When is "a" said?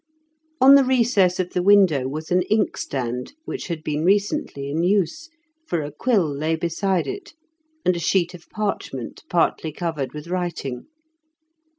5.83-5.91, 7.95-7.99